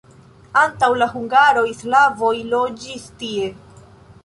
[0.61, 3.55] Antaŭ la hungaroj slavoj loĝis tie.